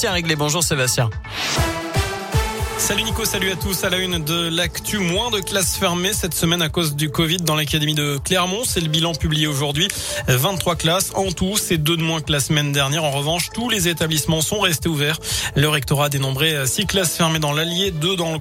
Tiens, 0.00 0.12
réglé. 0.12 0.36
Bonjour 0.36 0.62
Sébastien. 0.62 1.10
Salut 2.78 3.02
Nico, 3.02 3.24
salut 3.24 3.50
à 3.50 3.56
tous. 3.56 3.82
À 3.82 3.90
la 3.90 3.98
une 3.98 4.22
de 4.22 4.48
l'actu, 4.48 4.98
moins 4.98 5.30
de 5.30 5.40
classes 5.40 5.76
fermées 5.76 6.12
cette 6.12 6.32
semaine 6.32 6.62
à 6.62 6.68
cause 6.68 6.94
du 6.94 7.10
Covid 7.10 7.38
dans 7.38 7.56
l'académie 7.56 7.94
de 7.94 8.18
Clermont. 8.24 8.62
C'est 8.64 8.80
le 8.80 8.88
bilan 8.88 9.14
publié 9.14 9.48
aujourd'hui. 9.48 9.88
23 10.28 10.76
classes 10.76 11.10
en 11.14 11.30
tout, 11.32 11.56
c'est 11.56 11.76
deux 11.76 11.96
de 11.96 12.02
moins 12.02 12.20
que 12.20 12.30
la 12.30 12.38
semaine 12.38 12.72
dernière. 12.72 13.02
En 13.02 13.10
revanche, 13.10 13.50
tous 13.52 13.68
les 13.68 13.88
établissements 13.88 14.42
sont 14.42 14.60
restés 14.60 14.88
ouverts. 14.88 15.18
Le 15.56 15.68
rectorat 15.68 16.06
a 16.06 16.08
dénombré 16.08 16.66
6 16.66 16.86
classes 16.86 17.16
fermées 17.16 17.40
dans 17.40 17.52
l'Allier, 17.52 17.90
2 17.90 18.16
dans 18.16 18.32
le, 18.32 18.38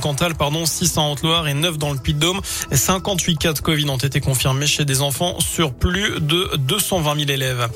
Cantal, 0.00 0.34
pardon, 0.36 0.64
6 0.66 0.96
en 0.96 1.12
Haute-Loire 1.12 1.48
et 1.48 1.54
9 1.54 1.76
dans 1.76 1.92
le 1.92 1.98
Puy-de-Dôme. 1.98 2.40
58 2.70 3.36
cas 3.36 3.52
de 3.52 3.58
Covid 3.58 3.90
ont 3.90 3.96
été 3.96 4.20
confirmés 4.20 4.68
chez 4.68 4.84
des 4.84 5.02
enfants 5.02 5.40
sur 5.40 5.74
plus 5.74 6.20
de 6.20 6.56
220 6.58 7.16
000 7.16 7.30
élèves. 7.30 7.68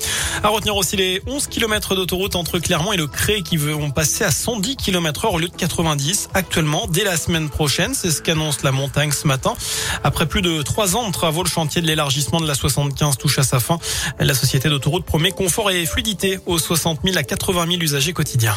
À 0.43 0.47
retenir 0.47 0.77
aussi 0.77 0.95
les 0.95 1.21
11 1.27 1.47
km 1.47 1.95
d'autoroute 1.95 2.35
entre 2.35 2.57
Clermont 2.57 2.93
et 2.93 2.97
le 2.97 3.07
Cré 3.07 3.43
qui 3.43 3.57
vont 3.57 3.91
passer 3.91 4.23
à 4.23 4.31
110 4.31 4.77
km 4.77 5.25
heure 5.25 5.33
au 5.33 5.39
lieu 5.39 5.49
de 5.49 5.55
80 5.55 5.88
actuellement 6.33 6.87
dès 6.87 7.03
la 7.03 7.17
semaine 7.17 7.49
prochaine. 7.49 7.93
C'est 7.93 8.11
ce 8.11 8.21
qu'annonce 8.21 8.63
la 8.63 8.71
montagne 8.71 9.11
ce 9.11 9.27
matin. 9.27 9.53
Après 10.03 10.25
plus 10.25 10.41
de 10.41 10.61
trois 10.61 10.95
ans 10.95 11.07
de 11.07 11.11
travaux, 11.11 11.43
le 11.43 11.49
chantier 11.49 11.81
de 11.81 11.87
l'élargissement 11.87 12.39
de 12.39 12.47
la 12.47 12.55
75 12.55 13.17
touche 13.17 13.39
à 13.39 13.43
sa 13.43 13.59
fin. 13.59 13.79
La 14.19 14.33
société 14.33 14.69
d'autoroute 14.69 15.05
promet 15.05 15.31
confort 15.31 15.71
et 15.71 15.85
fluidité 15.85 16.39
aux 16.45 16.59
60 16.59 16.99
000 17.03 17.17
à 17.17 17.23
80 17.23 17.65
000 17.67 17.81
usagers 17.81 18.13
quotidiens. 18.13 18.55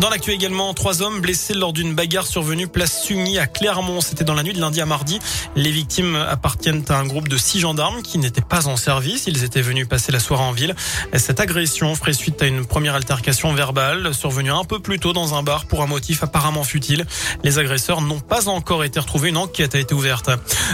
Dans 0.00 0.08
l'actu 0.08 0.30
également, 0.30 0.72
trois 0.72 1.02
hommes 1.02 1.20
blessés 1.20 1.52
lors 1.52 1.74
d'une 1.74 1.94
bagarre 1.94 2.26
survenue 2.26 2.66
place 2.66 3.02
Sugny 3.02 3.38
à 3.38 3.46
Clermont. 3.46 4.00
C'était 4.00 4.24
dans 4.24 4.32
la 4.32 4.42
nuit 4.42 4.54
de 4.54 4.60
lundi 4.60 4.80
à 4.80 4.86
mardi. 4.86 5.18
Les 5.56 5.70
victimes 5.70 6.16
appartiennent 6.16 6.82
à 6.88 6.96
un 6.96 7.04
groupe 7.04 7.28
de 7.28 7.36
six 7.36 7.60
gendarmes 7.60 8.00
qui 8.00 8.16
n'étaient 8.16 8.40
pas 8.40 8.66
en 8.66 8.78
service. 8.78 9.24
Ils 9.26 9.44
étaient 9.44 9.60
venus 9.60 9.86
passer 9.86 10.10
la 10.10 10.18
soirée 10.18 10.44
en 10.44 10.52
ville. 10.52 10.74
Cette 11.12 11.38
agression 11.38 11.94
ferait 11.94 12.14
suite 12.14 12.40
à 12.40 12.46
une 12.46 12.64
première 12.64 12.94
altercation 12.94 13.52
verbale 13.52 14.14
survenue 14.14 14.50
un 14.50 14.64
peu 14.64 14.78
plus 14.78 14.98
tôt 14.98 15.12
dans 15.12 15.34
un 15.34 15.42
bar 15.42 15.66
pour 15.66 15.82
un 15.82 15.86
motif 15.86 16.22
apparemment 16.22 16.64
futile. 16.64 17.04
Les 17.44 17.58
agresseurs 17.58 18.00
n'ont 18.00 18.20
pas 18.20 18.48
encore 18.48 18.84
été 18.84 19.00
retrouvés. 19.00 19.28
Une 19.28 19.36
enquête 19.36 19.74
a 19.74 19.78
été 19.78 19.92
ouverte. 19.92 20.30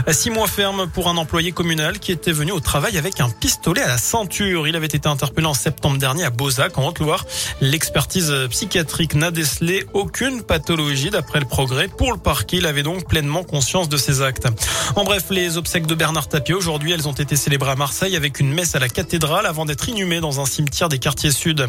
Six 0.08 0.30
mois 0.30 0.46
ferme 0.46 0.86
pour 0.86 1.08
un 1.08 1.16
employé 1.16 1.50
communal 1.50 1.98
qui 1.98 2.12
était 2.12 2.30
venu 2.30 2.52
au 2.52 2.60
travail 2.60 2.96
avec 2.96 3.20
un 3.20 3.30
pistolet 3.30 3.82
à 3.82 3.88
la 3.88 3.98
ceinture. 3.98 4.68
Il 4.68 4.76
avait 4.76 4.86
été 4.86 5.08
interpellé 5.08 5.48
en 5.48 5.54
septembre 5.54 5.98
dernier 5.98 6.22
à 6.22 6.30
Beauzac, 6.30 6.78
en 6.78 6.86
Haute-Loire. 6.86 7.24
L'expertise 7.60 8.32
psychiatrique 8.50 9.15
n'a 9.16 9.30
décelé 9.30 9.84
aucune 9.94 10.42
pathologie 10.42 11.10
d'après 11.10 11.40
le 11.40 11.46
progrès. 11.46 11.88
Pour 11.88 12.12
le 12.12 12.18
parquet, 12.18 12.58
il 12.58 12.66
avait 12.66 12.82
donc 12.82 13.08
pleinement 13.08 13.42
conscience 13.42 13.88
de 13.88 13.96
ses 13.96 14.20
actes. 14.22 14.46
En 14.94 15.04
bref, 15.04 15.24
les 15.30 15.56
obsèques 15.56 15.86
de 15.86 15.94
Bernard 15.94 16.28
Tapie 16.28 16.52
aujourd'hui, 16.52 16.92
elles 16.92 17.08
ont 17.08 17.12
été 17.12 17.34
célébrées 17.34 17.70
à 17.70 17.76
Marseille 17.76 18.14
avec 18.14 18.40
une 18.40 18.52
messe 18.52 18.74
à 18.74 18.78
la 18.78 18.88
cathédrale 18.88 19.46
avant 19.46 19.64
d'être 19.64 19.88
inhumées 19.88 20.20
dans 20.20 20.40
un 20.40 20.46
cimetière 20.46 20.88
des 20.88 20.98
quartiers 20.98 21.30
sud. 21.30 21.66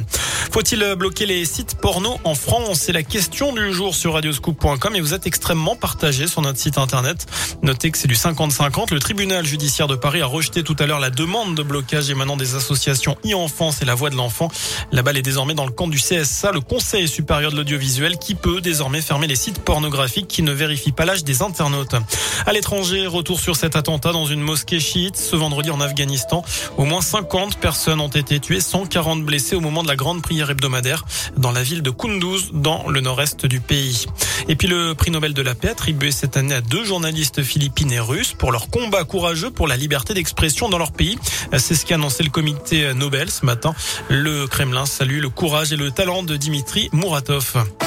Faut-il 0.51 0.83
bloquer 0.95 1.25
les 1.25 1.45
sites 1.45 1.75
porno 1.75 2.17
en 2.23 2.35
France? 2.35 2.81
C'est 2.81 2.91
la 2.91 3.03
question 3.03 3.53
du 3.53 3.73
jour 3.73 3.95
sur 3.95 4.13
radioscoop.com 4.13 4.95
et 4.95 5.01
vous 5.01 5.13
êtes 5.13 5.25
extrêmement 5.25 5.75
partagé 5.75 6.27
sur 6.27 6.41
notre 6.41 6.59
site 6.59 6.77
internet. 6.77 7.25
Notez 7.63 7.91
que 7.91 7.97
c'est 7.97 8.07
du 8.07 8.15
50-50. 8.15 8.93
Le 8.93 8.99
tribunal 8.99 9.45
judiciaire 9.45 9.87
de 9.87 9.95
Paris 9.95 10.21
a 10.21 10.25
rejeté 10.25 10.63
tout 10.63 10.75
à 10.79 10.85
l'heure 10.85 10.99
la 10.99 11.09
demande 11.09 11.55
de 11.55 11.63
blocage 11.63 12.09
émanant 12.09 12.35
des 12.35 12.55
associations 12.55 13.17
e-enfance 13.25 13.81
et 13.81 13.85
la 13.85 13.95
voix 13.95 14.09
de 14.09 14.15
l'enfant. 14.15 14.49
La 14.91 15.01
balle 15.01 15.17
est 15.17 15.21
désormais 15.21 15.53
dans 15.53 15.65
le 15.65 15.71
camp 15.71 15.87
du 15.87 15.97
CSA, 15.97 16.51
le 16.51 16.61
Conseil 16.61 17.07
supérieur 17.07 17.36
de 17.45 17.55
l'audiovisuel 17.55 18.17
qui 18.17 18.33
peut 18.33 18.61
désormais 18.61 19.01
fermer 19.01 19.27
les 19.27 19.35
sites 19.35 19.59
pornographiques 19.59 20.27
qui 20.27 20.41
ne 20.41 20.51
vérifient 20.51 20.91
pas 20.91 21.05
l'âge 21.05 21.23
des 21.23 21.43
internautes. 21.43 21.95
À 22.45 22.53
l'étranger, 22.53 23.05
retour 23.05 23.39
sur 23.39 23.55
cet 23.55 23.75
attentat 23.75 24.11
dans 24.11 24.25
une 24.25 24.41
mosquée 24.41 24.79
chiite 24.79 25.15
ce 25.15 25.35
vendredi 25.35 25.69
en 25.69 25.79
Afghanistan. 25.79 26.43
Au 26.77 26.85
moins 26.85 27.01
50 27.01 27.57
personnes 27.57 27.99
ont 27.99 28.07
été 28.07 28.39
tuées, 28.39 28.59
140 28.59 29.23
blessés 29.23 29.55
au 29.55 29.61
moment 29.61 29.83
de 29.83 29.87
la 29.87 29.95
grande 29.95 30.21
prière 30.21 30.49
hebdomadaire 30.49 31.05
dans 31.37 31.51
la 31.51 31.61
ville 31.61 31.83
de 31.83 31.91
Kunduz, 31.91 32.49
dans 32.53 32.89
le 32.89 33.01
nord-est 33.01 33.45
du 33.45 33.59
pays. 33.59 34.07
Et 34.47 34.55
puis 34.55 34.67
le 34.67 34.95
prix 34.95 35.11
Nobel 35.11 35.33
de 35.33 35.41
la 35.41 35.53
paix 35.53 35.69
attribué 35.69 36.11
cette 36.11 36.37
année 36.37 36.55
à 36.55 36.61
deux 36.61 36.85
journalistes 36.85 37.43
philippines 37.43 37.91
et 37.91 37.99
russes 37.99 38.33
pour 38.33 38.51
leur 38.51 38.69
combat 38.69 39.03
courageux 39.03 39.51
pour 39.51 39.67
la 39.67 39.77
liberté 39.77 40.13
d'expression 40.13 40.69
dans 40.69 40.77
leur 40.79 40.91
pays. 40.91 41.17
C'est 41.57 41.75
ce 41.75 41.85
qu'a 41.85 41.95
annoncé 41.95 42.23
le 42.23 42.29
comité 42.29 42.93
Nobel 42.93 43.29
ce 43.29 43.45
matin. 43.45 43.75
Le 44.09 44.47
Kremlin 44.47 44.85
salue 44.85 45.19
le 45.19 45.29
courage 45.29 45.73
et 45.73 45.75
le 45.75 45.91
talent 45.91 46.23
de 46.23 46.35
Dimitri 46.35 46.89
Krzysztof. 47.27 47.86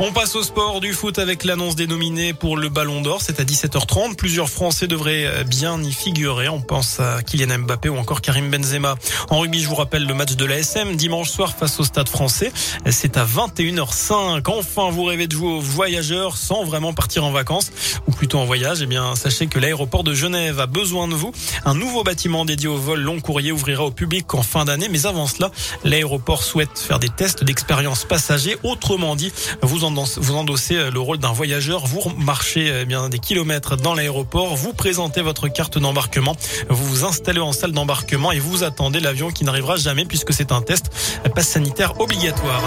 On 0.00 0.12
passe 0.12 0.36
au 0.36 0.44
sport 0.44 0.80
du 0.80 0.92
foot 0.92 1.18
avec 1.18 1.42
l'annonce 1.42 1.74
des 1.74 1.88
nominés 1.88 2.32
pour 2.32 2.56
le 2.56 2.68
Ballon 2.68 3.00
d'Or. 3.00 3.20
C'est 3.20 3.40
à 3.40 3.44
17h30. 3.44 4.14
Plusieurs 4.14 4.48
Français 4.48 4.86
devraient 4.86 5.42
bien 5.44 5.82
y 5.82 5.90
figurer. 5.90 6.48
On 6.48 6.60
pense 6.60 7.00
à 7.00 7.20
Kylian 7.24 7.58
Mbappé 7.58 7.88
ou 7.88 7.96
encore 7.96 8.20
Karim 8.20 8.48
Benzema. 8.48 8.94
En 9.28 9.40
rugby, 9.40 9.60
je 9.60 9.68
vous 9.68 9.74
rappelle 9.74 10.06
le 10.06 10.14
match 10.14 10.36
de 10.36 10.44
l'ASM 10.44 10.94
dimanche 10.94 11.30
soir 11.30 11.56
face 11.56 11.80
au 11.80 11.84
Stade 11.84 12.08
français. 12.08 12.52
C'est 12.88 13.16
à 13.16 13.24
21h05. 13.24 14.48
Enfin, 14.48 14.88
vous 14.90 15.02
rêvez 15.02 15.26
de 15.26 15.32
jouer 15.32 15.48
aux 15.48 15.60
voyageurs 15.60 16.36
sans 16.36 16.62
vraiment 16.62 16.92
partir 16.92 17.24
en 17.24 17.32
vacances 17.32 17.72
ou 18.06 18.12
plutôt 18.12 18.38
en 18.38 18.44
voyage. 18.44 18.78
Eh 18.80 18.86
bien, 18.86 19.16
sachez 19.16 19.48
que 19.48 19.58
l'aéroport 19.58 20.04
de 20.04 20.14
Genève 20.14 20.60
a 20.60 20.66
besoin 20.66 21.08
de 21.08 21.14
vous. 21.14 21.32
Un 21.64 21.74
nouveau 21.74 22.04
bâtiment 22.04 22.44
dédié 22.44 22.68
au 22.68 22.76
vol 22.76 23.00
long 23.00 23.18
courrier 23.20 23.50
ouvrira 23.50 23.84
au 23.84 23.90
public 23.90 24.32
en 24.32 24.42
fin 24.42 24.64
d'année. 24.64 24.88
Mais 24.88 25.06
avant 25.06 25.26
cela, 25.26 25.50
l'aéroport 25.82 26.44
souhaite 26.44 26.78
faire 26.78 27.00
des 27.00 27.08
tests 27.08 27.42
d'expérience 27.42 28.04
passager. 28.04 28.56
Autrement 28.62 29.16
dit, 29.16 29.32
vous 29.60 29.87
vous 29.90 30.34
endossez 30.34 30.76
euh, 30.76 30.90
le 30.90 31.00
rôle 31.00 31.18
d'un 31.18 31.32
voyageur, 31.32 31.86
vous 31.86 32.02
marchez 32.16 32.70
euh, 32.70 32.84
bien 32.84 33.08
des 33.08 33.18
kilomètres 33.18 33.76
dans 33.76 33.94
l'aéroport, 33.94 34.56
vous 34.56 34.72
présentez 34.72 35.22
votre 35.22 35.48
carte 35.48 35.78
d'embarquement, 35.78 36.36
vous 36.68 36.84
vous 36.84 37.04
installez 37.04 37.40
en 37.40 37.52
salle 37.52 37.72
d'embarquement 37.72 38.32
et 38.32 38.38
vous 38.38 38.64
attendez 38.64 39.00
l'avion 39.00 39.30
qui 39.30 39.44
n'arrivera 39.44 39.76
jamais 39.76 40.04
puisque 40.04 40.32
c'est 40.32 40.52
un 40.52 40.62
test 40.62 40.90
passe 41.34 41.48
sanitaire 41.48 42.00
obligatoire. 42.00 42.62